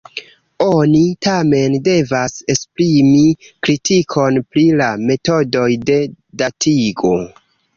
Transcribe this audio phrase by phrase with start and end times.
[0.67, 3.21] Oni, tamen, devas esprimi
[3.67, 6.01] kritikon pri la metodoj de
[6.45, 7.15] datigo.